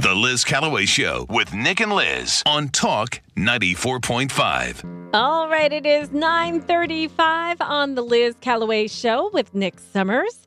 [0.00, 5.10] The Liz Callaway Show with Nick and Liz on Talk 94.5.
[5.12, 10.46] All right, it is 9:35 on the Liz Callaway Show with Nick Summers.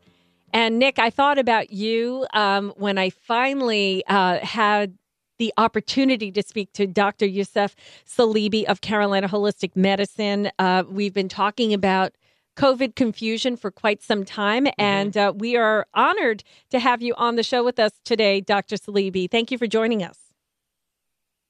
[0.54, 4.98] And Nick, I thought about you um, when I finally uh, had
[5.38, 7.26] the opportunity to speak to Dr.
[7.26, 7.76] Yusuf
[8.06, 10.50] Saleeby of Carolina Holistic Medicine.
[10.60, 12.14] Uh, we've been talking about
[12.58, 14.66] COVID confusion for quite some time.
[14.66, 14.82] Mm-hmm.
[14.82, 18.76] And uh, we are honored to have you on the show with us today, Dr.
[18.76, 19.30] Saleeby.
[19.30, 20.18] Thank you for joining us.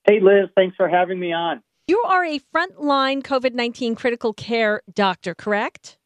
[0.05, 1.61] Hey, Liz, thanks for having me on.
[1.87, 5.97] You are a frontline COVID 19 critical care doctor, correct?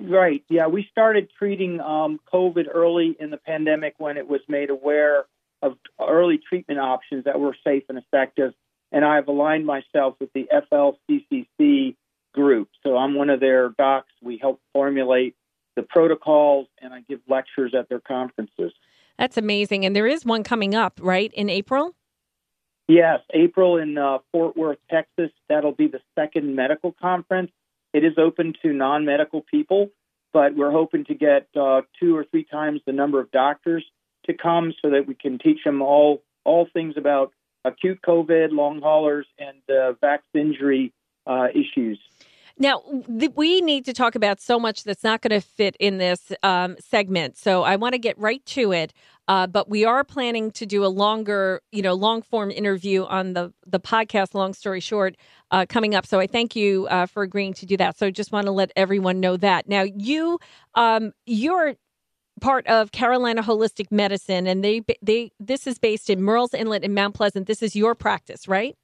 [0.00, 0.42] Right.
[0.48, 5.26] Yeah, we started treating um, COVID early in the pandemic when it was made aware
[5.62, 8.54] of early treatment options that were safe and effective.
[8.92, 11.96] And I've aligned myself with the FLCCC
[12.32, 12.68] group.
[12.82, 14.12] So I'm one of their docs.
[14.22, 15.34] We help formulate
[15.76, 18.72] the protocols and I give lectures at their conferences.
[19.18, 19.84] That's amazing.
[19.84, 21.94] And there is one coming up, right, in April?
[22.88, 25.30] Yes, April in uh, Fort Worth, Texas.
[25.48, 27.52] That'll be the second medical conference.
[27.92, 29.90] It is open to non medical people,
[30.32, 33.84] but we're hoping to get uh, two or three times the number of doctors
[34.26, 37.32] to come so that we can teach them all all things about
[37.64, 39.92] acute COVID, long haulers, and uh,
[40.34, 40.92] injury
[41.30, 41.98] uh, issues.
[42.58, 42.82] Now,
[43.18, 46.30] th- we need to talk about so much that's not going to fit in this
[46.42, 47.38] um, segment.
[47.38, 48.92] So I want to get right to it.
[49.28, 53.32] Uh, but we are planning to do a longer, you know, long form interview on
[53.32, 54.34] the the podcast.
[54.34, 55.16] Long story short,
[55.52, 56.04] uh, coming up.
[56.04, 57.96] So I thank you uh, for agreeing to do that.
[57.96, 59.68] So I just want to let everyone know that.
[59.68, 60.40] Now you,
[60.74, 61.76] um, you're
[62.40, 66.92] part of Carolina Holistic Medicine, and they they this is based in Murrells Inlet in
[66.92, 67.46] Mount Pleasant.
[67.46, 68.76] This is your practice, right?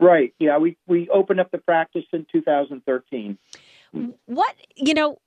[0.00, 0.34] Right.
[0.38, 0.58] Yeah.
[0.58, 3.38] We we opened up the practice in 2013.
[4.26, 5.18] What you know,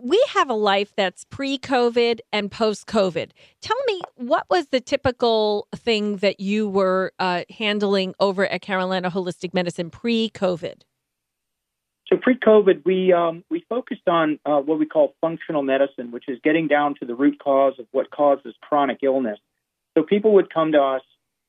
[0.00, 3.30] we have a life that's pre-COVID and post-COVID.
[3.60, 9.10] Tell me, what was the typical thing that you were uh, handling over at Carolina
[9.10, 10.82] Holistic Medicine pre-COVID?
[12.08, 16.38] So pre-COVID, we um, we focused on uh, what we call functional medicine, which is
[16.42, 19.38] getting down to the root cause of what causes chronic illness.
[19.96, 21.02] So people would come to us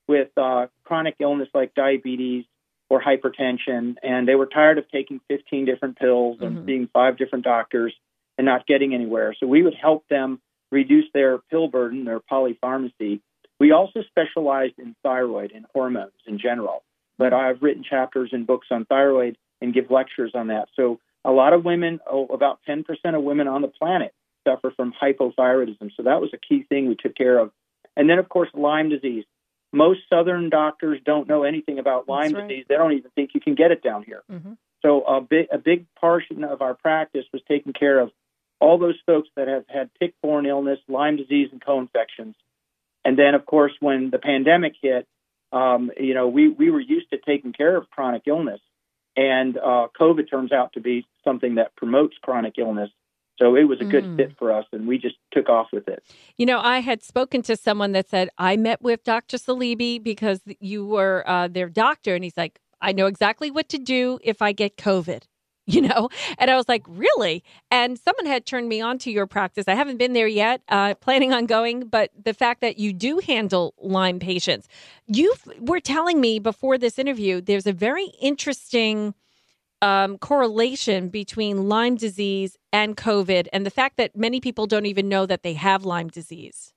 [0.06, 2.44] with uh, chronic illness like diabetes,
[2.92, 6.66] or hypertension, and they were tired of taking 15 different pills and mm-hmm.
[6.66, 7.94] seeing five different doctors
[8.36, 9.34] and not getting anywhere.
[9.40, 13.22] So we would help them reduce their pill burden, their polypharmacy.
[13.58, 16.82] We also specialized in thyroid and hormones in general,
[17.16, 20.68] but I've written chapters and books on thyroid and give lectures on that.
[20.76, 24.12] So a lot of women, oh, about 10% of women on the planet
[24.46, 25.92] suffer from hypothyroidism.
[25.96, 27.52] So that was a key thing we took care of.
[27.96, 29.24] And then, of course, Lyme disease
[29.72, 32.48] most Southern doctors don't know anything about Lyme right.
[32.48, 32.66] disease.
[32.68, 34.22] They don't even think you can get it down here.
[34.30, 34.52] Mm-hmm.
[34.82, 38.10] So a big a big portion of our practice was taking care of
[38.60, 42.36] all those folks that have had tick-borne illness, Lyme disease, and co-infections.
[43.04, 45.08] And then, of course, when the pandemic hit,
[45.50, 48.60] um, you know, we we were used to taking care of chronic illness,
[49.16, 52.90] and uh, COVID turns out to be something that promotes chronic illness.
[53.38, 54.16] So it was a good mm.
[54.16, 56.04] fit for us, and we just took off with it.
[56.36, 59.36] You know, I had spoken to someone that said, I met with Dr.
[59.36, 62.14] Saleeby because you were uh, their doctor.
[62.14, 65.22] And he's like, I know exactly what to do if I get COVID.
[65.64, 67.44] You know, and I was like, really?
[67.70, 69.68] And someone had turned me on to your practice.
[69.68, 73.20] I haven't been there yet, uh, planning on going, but the fact that you do
[73.20, 74.66] handle Lyme patients,
[75.06, 79.14] you were telling me before this interview, there's a very interesting
[79.82, 85.08] um, correlation between Lyme disease and COVID and the fact that many people don't even
[85.08, 86.72] know that they have Lyme disease.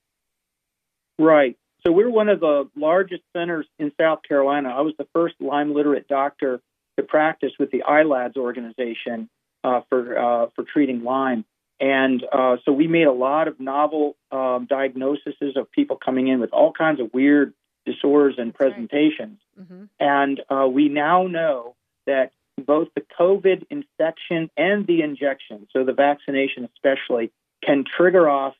[1.18, 1.56] Right.
[1.86, 4.70] So we're one of the largest centers in South Carolina.
[4.70, 6.60] I was the first Lyme literate doctor
[6.98, 9.30] to practice with the ILADS organization
[9.62, 11.44] uh, for uh, for treating Lyme,
[11.80, 16.40] and uh, so we made a lot of novel um, diagnoses of people coming in
[16.40, 17.52] with all kinds of weird
[17.84, 19.38] disorders and presentations.
[19.56, 19.66] Right.
[19.66, 19.84] Mm-hmm.
[20.00, 22.32] And uh, we now know that
[22.66, 27.32] both the COVID infection and the injection, so the vaccination especially,
[27.64, 28.54] can trigger off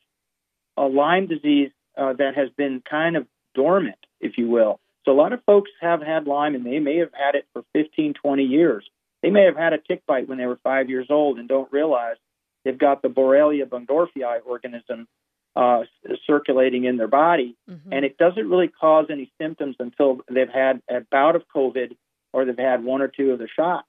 [0.77, 4.79] a Lyme disease uh, that has been kind of dormant, if you will.
[5.05, 7.63] So a lot of folks have had Lyme and they may have had it for
[7.73, 8.85] 15, 20 years.
[9.23, 11.71] They may have had a tick bite when they were five years old and don't
[11.71, 12.17] realize
[12.63, 15.07] they've got the Borrelia burgdorferi organism
[15.55, 15.83] uh,
[16.27, 17.91] circulating in their body, mm-hmm.
[17.91, 21.97] and it doesn't really cause any symptoms until they've had a bout of COVID
[22.31, 23.87] or they've had one or two of the shots.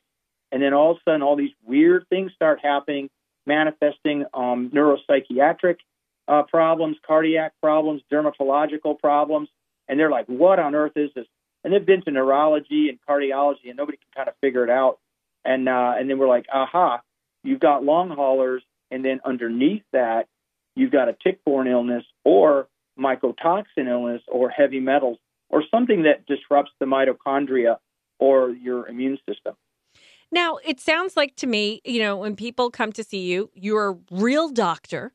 [0.50, 3.10] And then all of a sudden, all these weird things start happening,
[3.46, 5.76] manifesting um, neuropsychiatric
[6.26, 9.48] uh, problems, cardiac problems, dermatological problems.
[9.88, 11.26] And they're like, what on earth is this?
[11.64, 14.98] And they've been to neurology and cardiology, and nobody can kind of figure it out.
[15.44, 17.00] And uh, and then we're like, aha,
[17.42, 20.28] you've got long haulers, and then underneath that,
[20.76, 22.68] you've got a tick-borne illness, or
[22.98, 25.18] mycotoxin illness or heavy metals
[25.48, 27.76] or something that disrupts the mitochondria
[28.18, 29.54] or your immune system.
[30.30, 33.90] Now, it sounds like to me, you know, when people come to see you, you're
[33.90, 35.14] a real doctor,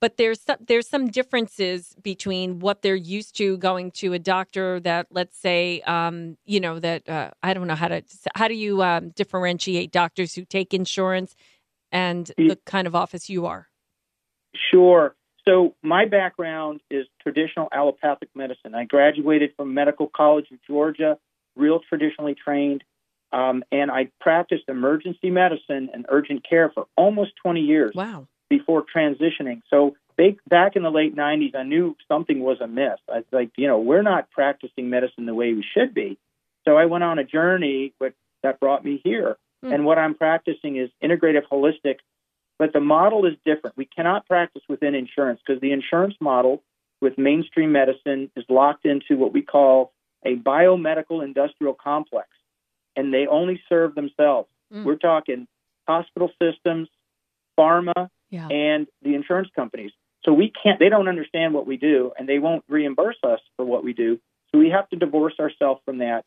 [0.00, 4.78] but there's some, there's some differences between what they're used to going to a doctor
[4.80, 8.02] that, let's say, um, you know, that uh, I don't know how to
[8.34, 11.34] how do you um, differentiate doctors who take insurance
[11.90, 13.68] and the kind of office you are?
[14.70, 15.14] Sure.
[15.46, 18.74] So my background is traditional allopathic medicine.
[18.74, 21.18] I graduated from Medical College of Georgia,
[21.54, 22.82] real traditionally trained,
[23.34, 27.92] um, and I practiced emergency medicine and urgent care for almost 20 years.
[27.94, 28.26] Wow.
[28.50, 29.96] Before transitioning, so
[30.48, 33.00] back in the late 90s, I knew something was amiss.
[33.08, 36.18] I was like, you know, we're not practicing medicine the way we should be.
[36.64, 37.94] So I went on a journey
[38.42, 39.38] that brought me here.
[39.64, 39.74] Mm.
[39.74, 41.96] And what I'm practicing is integrative holistic
[42.58, 43.76] but the model is different.
[43.76, 46.62] We cannot practice within insurance because the insurance model
[47.00, 49.92] with mainstream medicine is locked into what we call
[50.24, 52.28] a biomedical industrial complex,
[52.96, 54.48] and they only serve themselves.
[54.72, 54.84] Mm.
[54.84, 55.46] We're talking
[55.86, 56.88] hospital systems,
[57.58, 58.48] pharma, yeah.
[58.48, 59.92] and the insurance companies.
[60.24, 63.64] So we can't, they don't understand what we do, and they won't reimburse us for
[63.64, 64.18] what we do.
[64.50, 66.24] So we have to divorce ourselves from that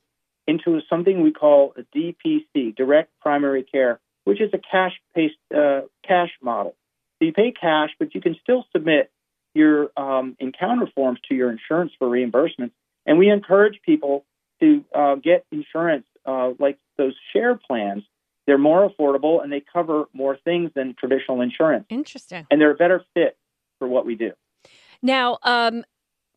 [0.48, 5.82] into something we call a DPC, direct primary care, which is a cash based uh,
[6.08, 6.76] cash model.
[7.20, 9.12] So you pay cash, but you can still submit
[9.54, 12.72] your um, encounter forms to your insurance for reimbursements.
[13.06, 14.26] And we encourage people
[14.60, 18.04] to uh, get insurance uh, like those share plans.
[18.46, 21.86] They're more affordable and they cover more things than traditional insurance.
[21.90, 22.46] Interesting.
[22.50, 23.38] And they're a better fit
[23.80, 24.32] for what we do.
[25.02, 25.84] Now, um,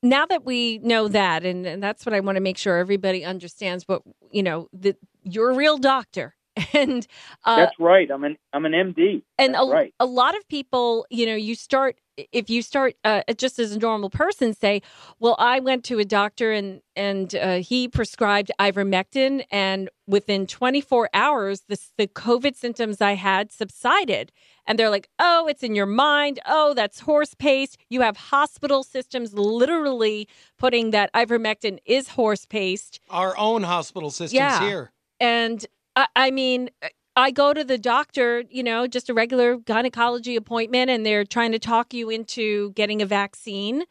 [0.02, 3.24] now that we know that, and, and that's what I want to make sure everybody
[3.24, 4.02] understands, but
[4.32, 6.34] you know, that you're a real doctor
[6.72, 7.06] and
[7.44, 8.10] uh, that's right.
[8.10, 9.22] I'm an I'm an MD.
[9.38, 9.94] And a, right.
[10.00, 11.96] a lot of people, you know, you start
[12.32, 14.82] if you start uh, just as a normal person, say,
[15.18, 21.08] "Well, I went to a doctor and and uh, he prescribed ivermectin, and within 24
[21.14, 24.32] hours, the the COVID symptoms I had subsided."
[24.66, 26.40] And they're like, "Oh, it's in your mind.
[26.46, 33.00] Oh, that's horse paste." You have hospital systems literally putting that ivermectin is horse paste.
[33.08, 34.60] Our own hospital systems yeah.
[34.60, 34.92] here.
[35.20, 35.64] And
[35.96, 36.70] I, I mean,
[37.16, 41.52] I go to the doctor, you know, just a regular gynecology appointment, and they're trying
[41.52, 43.84] to talk you into getting a vaccine.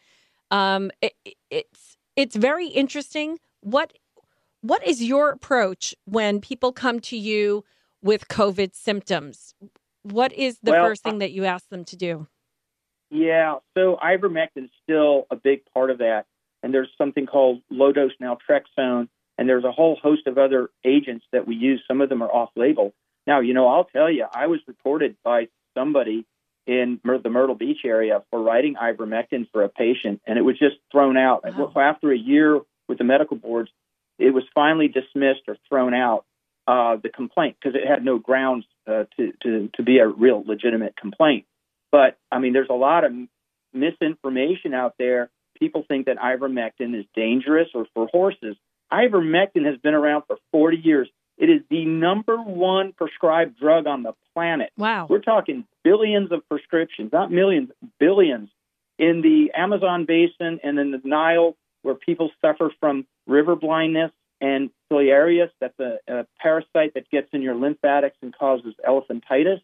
[0.52, 1.14] Um, it,
[1.50, 3.40] it's it's very interesting.
[3.62, 3.94] What
[4.62, 7.64] what is your approach when people come to you
[8.02, 9.54] with COVID symptoms?
[10.04, 12.28] What is the well, first thing that you ask them to do?
[13.12, 16.26] Yeah, so ivermectin is still a big part of that,
[16.64, 21.26] and there's something called low dose naltrexone and there's a whole host of other agents
[21.32, 21.82] that we use.
[21.88, 22.94] Some of them are off label.
[23.26, 25.48] Now, you know, I'll tell you, I was reported by
[25.78, 26.26] somebody
[26.68, 30.76] in the Myrtle Beach area for writing ivermectin for a patient, and it was just
[30.92, 31.46] thrown out.
[31.46, 31.72] Wow.
[31.78, 32.60] After a year
[32.90, 33.72] with the medical boards,
[34.18, 36.26] it was finally dismissed or thrown out,
[36.68, 40.44] uh, the complaint, because it had no grounds uh, to, to, to be a real
[40.46, 41.46] legitimate complaint.
[41.94, 43.14] But, I mean, there's a lot of
[43.74, 45.30] misinformation out there.
[45.58, 48.58] People think that ivermectin is dangerous or for horses.
[48.92, 51.10] Ivermectin has been around for 40 years.
[51.38, 54.72] It is the number one prescribed drug on the planet.
[54.78, 55.08] Wow.
[55.10, 57.70] We're talking billions of prescriptions, not millions,
[58.00, 58.50] billions
[58.98, 64.70] in the Amazon basin and in the Nile, where people suffer from river blindness and
[64.92, 65.52] filariasis.
[65.62, 69.62] That's a, a parasite that gets in your lymphatics and causes elephantitis.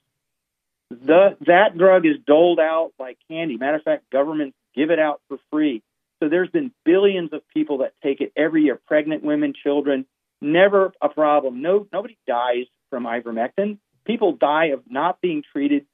[0.89, 3.57] The, that drug is doled out like candy.
[3.57, 5.83] Matter of fact, governments give it out for free.
[6.25, 10.07] So there's been billions of people that take it every year, pregnant women, children,
[10.41, 11.61] never a problem.
[11.61, 13.77] No, nobody dies from ivermectin.
[14.07, 15.85] People die of not being treated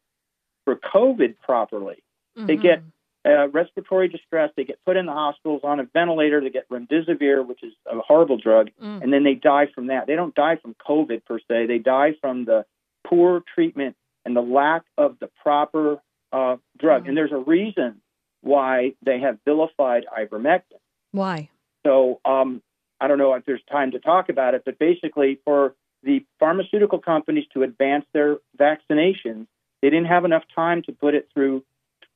[0.64, 2.02] for COVID properly.
[2.38, 2.48] Mm-hmm.
[2.48, 2.82] They get
[3.26, 4.52] uh, respiratory distress.
[4.56, 6.40] They get put in the hospitals on a ventilator.
[6.40, 9.04] They get remdesivir, which is a horrible drug, mm.
[9.04, 10.08] and then they die from that.
[10.08, 11.66] They don't die from COVID per se.
[11.66, 12.66] They die from the
[13.06, 15.98] poor treatment and the lack of the proper
[16.32, 17.04] uh, drug.
[17.04, 17.10] Mm.
[17.10, 18.02] And there's a reason
[18.42, 20.80] why they have vilified ivermectin.
[21.12, 21.50] Why?
[21.86, 22.62] So um,
[23.00, 27.00] I don't know if there's time to talk about it, but basically, for the pharmaceutical
[27.00, 29.48] companies to advance their vaccinations,
[29.82, 31.64] they didn't have enough time to put it through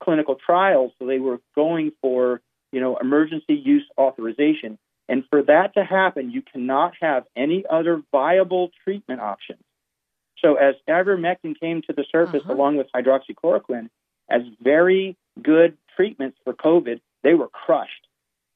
[0.03, 2.41] clinical trials, so they were going for
[2.71, 4.77] you know emergency use authorization.
[5.07, 9.59] And for that to happen, you cannot have any other viable treatment options.
[10.39, 12.53] So as ivermectin came to the surface uh-huh.
[12.53, 13.89] along with hydroxychloroquine
[14.29, 18.07] as very good treatments for COVID, they were crushed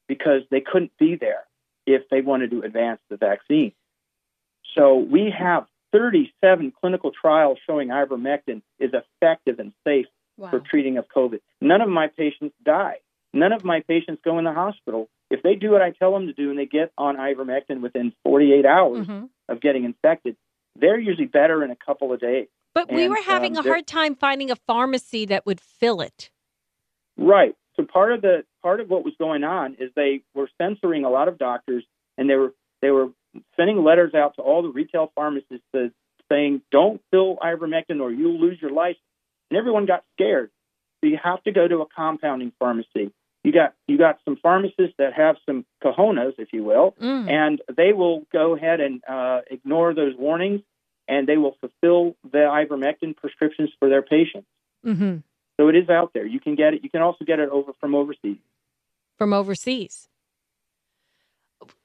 [0.08, 1.46] because they couldn't be there
[1.86, 3.74] if they wanted to advance the vaccine.
[4.76, 10.06] So we have 37 clinical trials showing ivermectin is effective and safe
[10.38, 10.50] wow.
[10.50, 11.40] for treating of COVID.
[11.62, 12.98] None of my patients die.
[13.34, 15.10] none of my patients go in the hospital.
[15.30, 18.14] If they do what I tell them to do and they get on ivermectin within
[18.24, 20.38] 48 hours hmm of getting infected,
[20.80, 22.48] they're usually better in a couple of days.
[22.76, 26.30] But we were having um, a hard time finding a pharmacy that would fill it.
[27.20, 27.56] Right.
[27.76, 31.10] So part of the part of what was going on is they were censoring a
[31.10, 31.84] lot of doctors,
[32.18, 33.10] and they were they were
[33.56, 35.66] sending letters out to all the retail pharmacists
[36.32, 39.04] saying, "Don't fill ivermectin, or you'll lose your license."
[39.50, 40.52] And everyone got scared.
[41.02, 43.12] So you have to go to a compounding pharmacy.
[43.44, 47.30] You got you got some pharmacists that have some cojones, if you will, Mm.
[47.30, 50.62] and they will go ahead and uh, ignore those warnings,
[51.08, 54.48] and they will fulfill the ivermectin prescriptions for their patients.
[54.84, 55.18] hmm
[55.60, 56.25] So it is out there.
[56.25, 56.84] You can get it.
[56.84, 58.38] You can also get it over from overseas.
[59.18, 60.08] From overseas.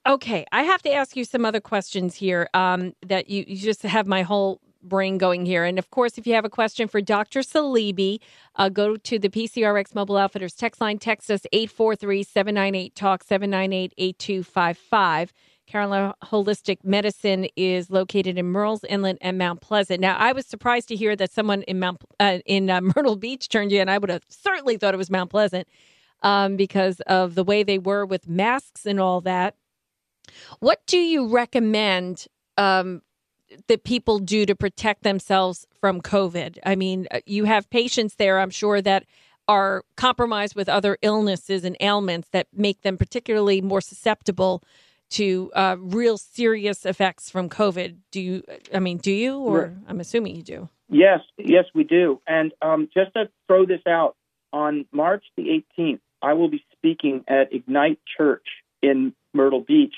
[0.07, 2.49] Okay, I have to ask you some other questions here.
[2.55, 5.65] Um, that you, you just have my whole brain going here.
[5.65, 7.41] And of course, if you have a question for Dr.
[7.41, 8.21] Saleeby,
[8.55, 10.99] uh, go to the PCRX Mobile Outfitters text line.
[10.99, 15.33] Text us 843 798 TALK 798 8255.
[15.67, 20.01] Carolina Holistic Medicine is located in Murrells Inlet and Mount Pleasant.
[20.01, 23.49] Now, I was surprised to hear that someone in Mount uh, in uh, Myrtle Beach
[23.49, 23.89] turned you in.
[23.89, 25.69] I would have certainly thought it was Mount Pleasant
[26.23, 29.55] um, because of the way they were with masks and all that.
[30.61, 33.03] What do you recommend um,
[33.69, 36.59] that people do to protect themselves from COVID?
[36.65, 39.05] I mean, uh, you have patients there, I'm sure, that
[39.47, 44.63] are compromised with other illnesses and ailments that make them particularly more susceptible
[45.15, 47.97] to uh, real serious effects from COVID.
[48.11, 48.43] Do you,
[48.73, 49.73] I mean, do you, or Right.
[49.89, 50.69] I'm assuming you do?
[50.89, 52.21] Yes, yes, we do.
[52.27, 54.17] And um, just to throw this out,
[54.55, 58.47] on March the 18th, I will be speaking at Ignite Church
[58.81, 59.95] in Myrtle Beach.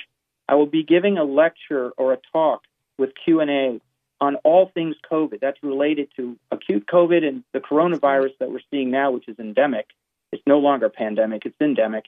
[0.48, 2.62] I will be giving a lecture or a talk
[2.98, 3.80] with Q&A
[4.18, 5.40] on all things COVID.
[5.40, 9.86] That's related to acute COVID and the coronavirus that we're seeing now, which is endemic.
[10.32, 12.06] It's no longer pandemic, it's endemic.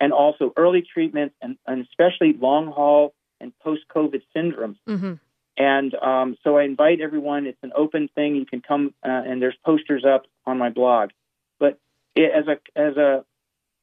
[0.00, 4.76] And also early treatment and, and especially long haul and post COVID syndromes.
[4.88, 5.14] Mm-hmm.
[5.56, 7.46] And um, so I invite everyone.
[7.46, 8.36] It's an open thing.
[8.36, 11.10] You can come, uh, and there's posters up on my blog.
[11.58, 11.80] But
[12.14, 13.24] it, as a as a,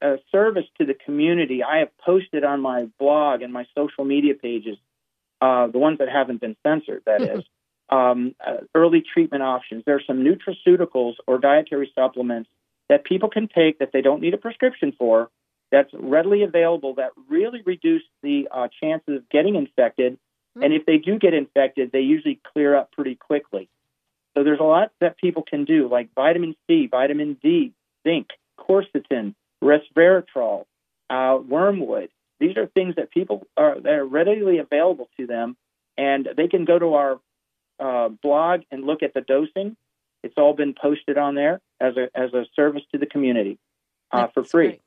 [0.02, 4.36] a service to the community, I have posted on my blog and my social media
[4.36, 4.78] pages,
[5.42, 7.44] uh, the ones that haven't been censored, that is,
[7.90, 9.84] um, uh, early treatment options.
[9.86, 12.50] There are some nutraceuticals or dietary supplements
[12.88, 15.30] that people can take that they don't need a prescription for.
[15.72, 16.96] That's readily available.
[16.96, 20.18] That really reduce the uh, chances of getting infected
[20.62, 23.70] and if they do get infected, they usually clear up pretty quickly.
[24.36, 27.74] So there's a lot that people can do, like vitamin C, vitamin D,
[28.08, 30.66] zinc, quercetin, resveratrol,
[31.10, 32.10] uh, wormwood.
[32.40, 35.56] These are things that people are that are readily available to them,
[35.98, 37.20] and they can go to our
[37.80, 39.78] uh, blog and look at the dosing.
[40.24, 43.58] It's all been posted on there as a as a service to the community
[44.12, 44.68] uh, for free.
[44.68, 44.82] great.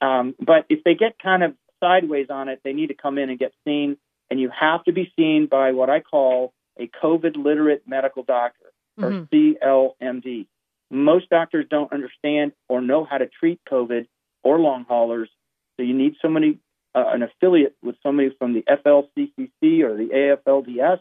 [0.00, 3.30] Um, but if they get kind of sideways on it, they need to come in
[3.30, 3.96] and get seen.
[4.30, 8.72] And you have to be seen by what I call a COVID literate medical doctor
[9.00, 9.28] or Mhm.
[9.30, 10.46] CLMD.
[10.90, 14.06] Most doctors don't understand or know how to treat COVID
[14.42, 15.30] or long haulers.
[15.76, 16.58] So you need somebody,
[16.94, 21.00] uh, an affiliate with somebody from the FLCCC or the AFLDS.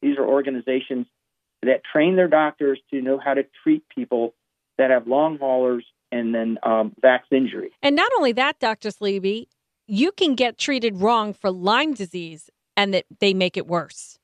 [0.00, 1.06] These are organizations
[1.62, 4.34] that train their doctors to know how to treat people
[4.78, 7.70] that have long haulers and then um, vax injury.
[7.82, 8.90] And not only that, Dr.
[8.90, 9.46] Saleeby,
[9.88, 14.18] you can get treated wrong for Lyme disease and that they make it worse.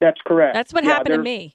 [0.00, 0.54] That's correct.
[0.54, 1.54] That's what Yeah, happened to me.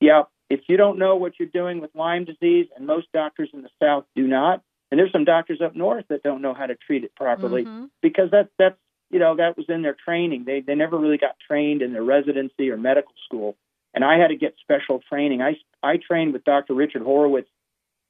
[0.00, 3.62] Yeah, if you don't know what you're doing with Lyme disease, and most doctors in
[3.62, 6.76] the South do not, and there's some doctors up north that don't know how to
[6.76, 7.90] treat it properly Mhm.
[8.02, 8.76] because that that's
[9.10, 10.44] you know that was in their training.
[10.44, 13.56] They they never really got trained in their residency or medical school,
[13.94, 15.42] and I had to get special training.
[15.42, 16.74] I I trained with Dr.
[16.74, 17.48] Richard Horowitz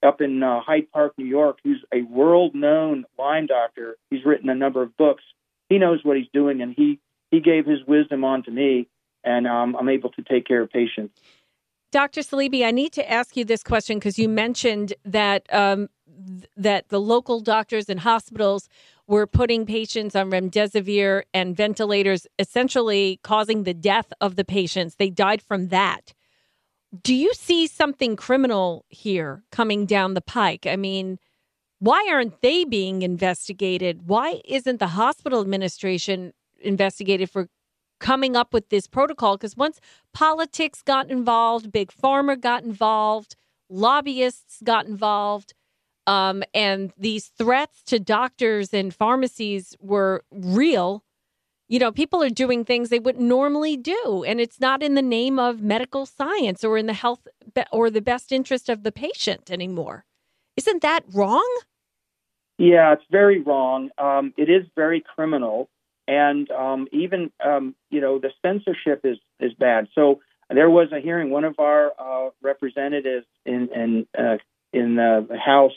[0.07, 3.97] up in uh, Hyde Park, New York, who's a world-known Lyme doctor.
[4.11, 5.25] He's written a number of books.
[5.69, 8.89] He knows what he's doing, and he he gave his wisdom on to me,
[9.25, 11.21] and um, I'm able to take care of patients.
[11.93, 12.21] Dr.
[12.21, 15.89] Saleeby, I need to ask you this question because you mentioned that um,
[16.29, 18.69] th- that the local doctors and hospitals
[19.07, 24.97] were putting patients on remdesivir and ventilators, essentially causing the death of the patients.
[24.97, 26.13] They died from that.
[27.03, 30.67] Do you see something criminal here coming down the pike?
[30.67, 31.19] I mean,
[31.79, 34.09] why aren't they being investigated?
[34.09, 37.49] Why isn't the hospital administration investigated for
[38.01, 39.37] coming up with this protocol?
[39.37, 39.81] Because once
[40.15, 43.37] politics got involved, big pharma got involved,
[43.69, 45.55] lobbyists got involved,
[46.07, 51.03] um, and these threats to doctors and pharmacies were real.
[51.69, 55.03] You know, people are doing things they wouldn't normally do, and it's not in the
[55.03, 57.27] name of medical science or in the health
[57.73, 60.05] or the best interest of the patient anymore.
[60.57, 61.47] Isn't that wrong?
[62.57, 63.91] Yeah, it's very wrong.
[63.99, 65.69] Um, it is very criminal,
[66.07, 69.89] and um, even um, you know the censorship is is bad.
[69.95, 71.31] So there was a hearing.
[71.31, 74.39] One of our uh, representatives in in uh,
[74.73, 75.77] in the House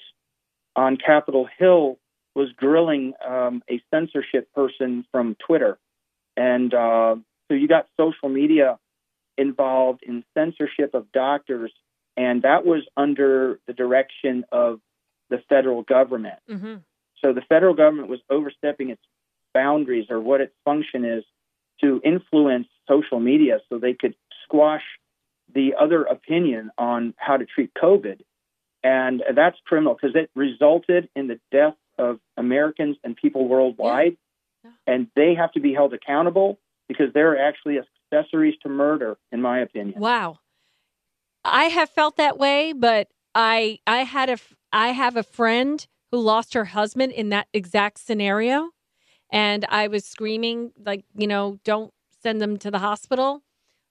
[0.75, 1.97] on Capitol Hill
[2.35, 5.77] was grilling um, a censorship person from Twitter,
[6.37, 7.15] and uh,
[7.47, 8.77] so you got social media
[9.37, 11.71] involved in censorship of doctors,
[12.17, 14.79] and that was under the direction of
[15.29, 16.39] the federal government.
[16.49, 16.75] Mm-hmm.
[17.21, 19.01] So the federal government was overstepping its
[19.53, 21.23] boundaries or what its function is
[21.81, 24.83] to influence social media so they could squash
[25.53, 28.21] the other opinion on how to treat COVID.
[28.83, 34.17] And that's criminal because it resulted in the death of Americans and people worldwide.
[34.63, 34.71] Yeah.
[34.87, 37.77] And they have to be held accountable because they're actually
[38.11, 39.99] accessories to murder, in my opinion.
[39.99, 40.39] Wow.
[41.43, 44.37] I have felt that way, but I I had a
[44.73, 48.71] I have a friend who lost her husband in that exact scenario.
[49.31, 53.43] And I was screaming, like, you know, don't send them to the hospital.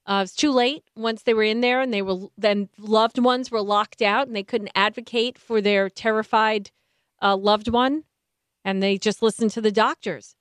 [0.05, 3.51] Uh, it's too late once they were in there and they were then loved ones
[3.51, 6.71] were locked out and they couldn't advocate for their terrified
[7.21, 8.03] uh, loved one
[8.65, 10.35] and they just listened to the doctors.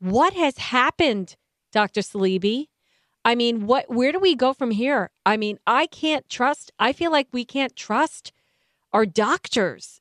[0.00, 1.36] What has happened,
[1.72, 2.00] Dr.
[2.00, 2.66] Saleeby?
[3.24, 5.10] I mean, what where do we go from here?
[5.26, 8.32] I mean, I can't trust I feel like we can't trust
[8.92, 10.00] our doctors.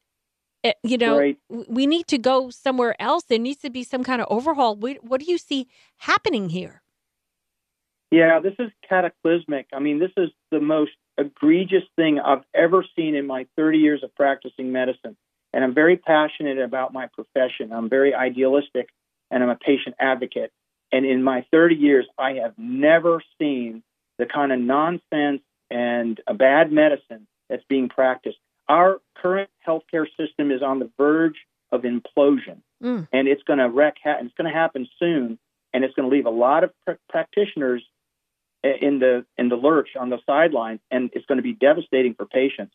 [0.64, 1.38] Eh, You know, Right.
[1.50, 3.24] we need to go somewhere else.
[3.26, 4.76] There needs to be some kind of overhaul.
[4.76, 5.68] What, what do you see
[5.98, 6.82] happening here?
[8.12, 9.68] Yeah, this is cataclysmic.
[9.74, 14.04] I mean, this is the most egregious thing I've ever seen in my 30 years
[14.04, 15.16] of practicing medicine.
[15.54, 17.72] And I'm very passionate about my profession.
[17.74, 18.90] I'm very idealistic
[19.32, 20.52] and I'm a patient advocate.
[20.92, 23.84] And in my 30 years, I have never seen
[24.18, 25.42] the kind of nonsense
[25.72, 28.38] and a bad medicine that's being practiced.
[28.68, 31.38] Our current healthcare system is on the verge
[31.72, 33.10] of implosion Mm.
[33.12, 33.98] and it's going to wreck.
[34.06, 35.38] Ha- it's going to happen soon,
[35.74, 37.84] and it's going to leave a lot of pr- practitioners
[38.64, 42.26] in the in the lurch on the sidelines, and it's going to be devastating for
[42.26, 42.74] patients.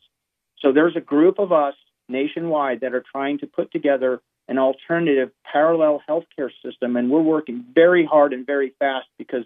[0.59, 1.73] So there's a group of us
[2.09, 7.65] nationwide that are trying to put together an alternative parallel healthcare system, and we're working
[7.73, 9.43] very hard and very fast because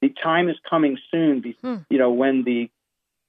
[0.00, 1.40] the time is coming soon.
[1.40, 1.76] Be- Hmm.
[1.90, 2.70] You know when the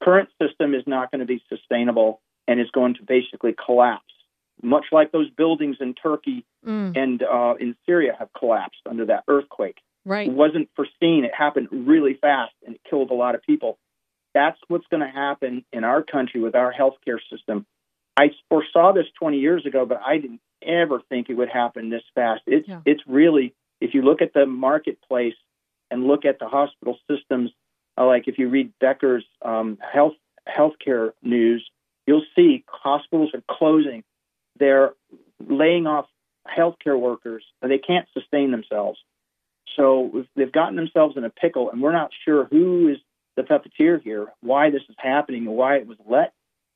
[0.01, 4.13] current system is not going to be sustainable and is going to basically collapse,
[4.61, 6.97] much like those buildings in Turkey Mm.
[6.97, 9.77] and uh, in Syria have collapsed under that earthquake.
[10.03, 10.27] Right.
[10.27, 11.23] It wasn't foreseen.
[11.23, 13.77] It happened really fast and it killed a lot of people.
[14.33, 17.65] That's what's going to happen in our country with our healthcare system.
[18.19, 22.03] I foresaw this 20 years ago, but I didn't ever think it would happen this
[22.13, 22.41] fast.
[22.45, 22.81] It's Yeah.
[22.85, 25.35] it's really if you look at the marketplace
[25.89, 27.51] and look at the hospital systems,
[27.97, 30.15] uh, like if you read Becker's um, health
[30.47, 31.65] healthcare news,
[32.05, 34.03] you'll see hospitals are closing.
[34.57, 34.95] They're
[35.47, 36.07] laying off
[36.45, 37.45] healthcare workers.
[37.61, 38.99] They can't sustain themselves.
[39.77, 42.97] So they've gotten themselves in a pickle, and we're not sure who is
[43.37, 46.33] the puppeteer here, why this is happening, and why it was let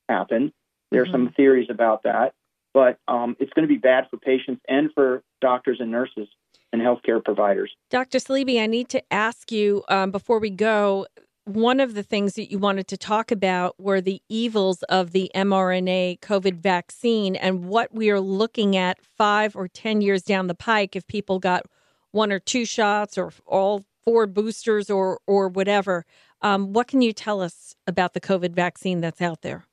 [0.07, 0.53] happen.
[0.93, 2.33] There are some theories about that,
[2.73, 6.27] but um, it's going to be bad for patients and for doctors and nurses
[6.71, 7.71] and healthcare providers.
[7.89, 8.19] Dr.
[8.19, 11.07] Saleeby, I need to ask you um, before we go.
[11.45, 15.29] One of the things that you wanted to talk about were the evils of the
[15.35, 20.55] mRNA COVID vaccine and what we are looking at five or 10 years down the
[20.55, 21.65] pike if people got
[22.11, 26.05] one or two shots or all four boosters or, or whatever.
[26.41, 29.65] Um, what can you tell us about the COVID vaccine that's out there?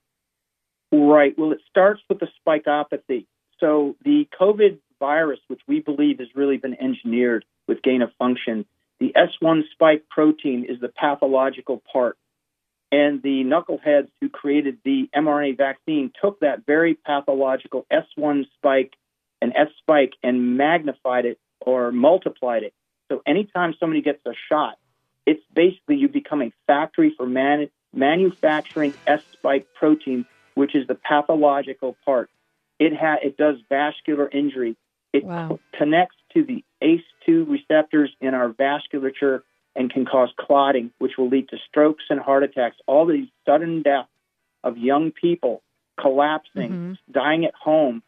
[0.93, 1.39] Right.
[1.39, 3.27] Well, it starts with the spikopathy.
[3.59, 8.65] So the COVID virus, which we believe has really been engineered with gain of function,
[8.99, 12.19] the S1 spike protein is the pathological part.
[12.93, 18.95] And the knuckleheads who created the mRNA vaccine took that very pathological S1 spike
[19.41, 22.75] and S spike and magnified it or multiplied it.
[23.11, 24.77] So anytime somebody gets a shot,
[25.25, 30.27] it's basically you become a factory for man- manufacturing S spike protein,
[30.61, 32.29] which is the pathological part.
[32.79, 34.77] It ha- it does vascular injury.
[35.15, 35.49] It Wow.
[35.49, 39.43] co- connects to the ACE2 receptors in our vasculature
[39.75, 42.77] and can cause clotting, which will lead to strokes and heart attacks.
[42.87, 44.09] All these sudden deaths
[44.63, 45.63] of young people
[45.99, 46.99] collapsing, Mhm.
[47.11, 48.03] dying at home,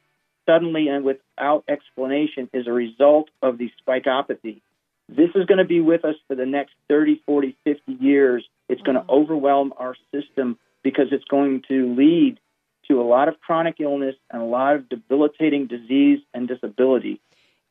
[0.45, 4.61] suddenly and without explanation is a result of the spikopathy.
[5.09, 8.47] This is going to be with us for the next 30, 40, 50 years.
[8.69, 12.41] It's going to overwhelm our system because it's going to lead
[12.89, 17.21] to a lot of chronic illness and a lot of debilitating disease and disability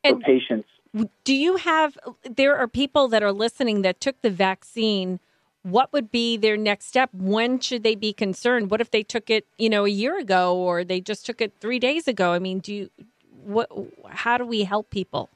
[0.06, 0.68] for patients.
[1.24, 5.20] Do you have, there are people that are listening that took the vaccine.
[5.62, 7.10] What would be their next step?
[7.12, 8.70] When should they be concerned?
[8.70, 11.54] What if they took it, you know, a year ago or they just took it
[11.60, 12.32] three days ago?
[12.32, 12.90] I mean, do you,
[13.44, 13.70] what?
[14.08, 15.30] How do we help people?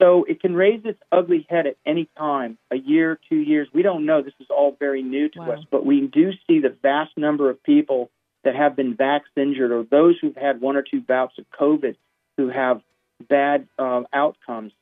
[0.00, 3.68] So it can raise its ugly head at any time, a year, two years.
[3.72, 4.22] We don't know.
[4.22, 5.52] This is all very new to Wow.
[5.52, 8.10] us, but we do see the vast number of people
[8.44, 11.96] that have been vax injured or those who've had one or two bouts of COVID
[12.36, 12.80] who have
[13.28, 14.72] bad um, outcomes.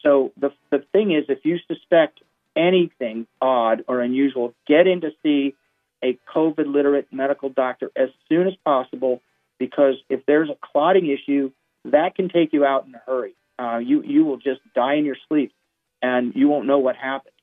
[0.00, 2.20] So the the thing is, if you suspect
[2.56, 5.54] anything odd or unusual, get in to see
[6.02, 9.22] a COVID literate medical doctor as soon as possible
[9.58, 11.52] because if there's a clotting issue,
[11.84, 13.34] that can take you out in a hurry.
[13.58, 15.52] Uh, you you will just die in your sleep,
[16.00, 17.34] and you won't know what happened.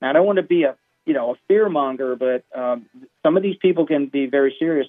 [0.00, 2.86] Now, I don't want to be a you know a fear monger, but um,
[3.22, 4.88] some of these people can be very serious.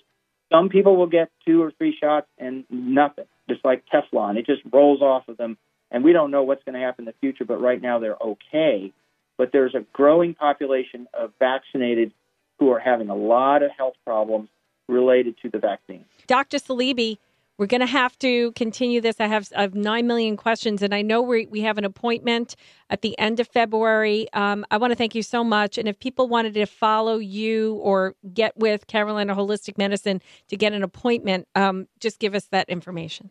[0.51, 4.37] Some people will get two or three shots and nothing, just like Teflon.
[4.37, 5.57] It just rolls off of them,
[5.89, 7.45] and we don't know what's going to happen in the future.
[7.45, 8.91] But right now, they're okay.
[9.37, 12.11] But there's a growing population of vaccinated
[12.59, 14.49] who are having a lot of health problems
[14.87, 16.05] related to the vaccine.
[16.27, 16.57] Dr.
[16.57, 17.17] Saleeby,
[17.61, 19.19] we're going to have to continue this.
[19.19, 22.55] I have, I have 9 million questions, and I know we, we have an appointment
[22.89, 24.27] at the end of February.
[24.33, 25.77] Um, I want to thank you so much.
[25.77, 30.73] And if people wanted to follow you or get with Carolina Holistic Medicine to get
[30.73, 33.29] an appointment, um, just give us that information.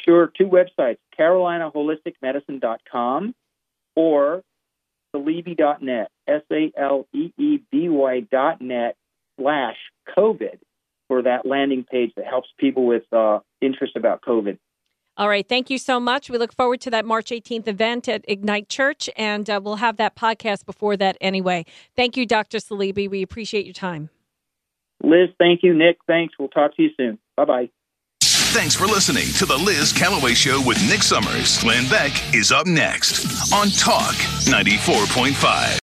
[0.00, 3.34] Sure, two websites, carolinaholisticmedicine.com
[3.96, 4.42] or
[5.14, 8.96] saleeby.net, S-A-L-E-E-B-Y dot net
[9.38, 9.76] slash
[10.16, 10.58] COVID
[11.08, 14.58] for that landing page that helps people with uh, interest about COVID.
[15.18, 15.48] All right.
[15.48, 16.28] Thank you so much.
[16.28, 19.96] We look forward to that March 18th event at Ignite Church, and uh, we'll have
[19.96, 21.64] that podcast before that anyway.
[21.94, 22.58] Thank you, Dr.
[22.58, 23.08] Saleeby.
[23.08, 24.10] We appreciate your time.
[25.02, 25.72] Liz, thank you.
[25.72, 26.34] Nick, thanks.
[26.38, 27.18] We'll talk to you soon.
[27.36, 27.70] Bye bye.
[28.22, 31.58] Thanks for listening to the Liz Callaway Show with Nick Summers.
[31.58, 34.14] Glenn Beck is up next on Talk
[34.46, 35.34] 94.5.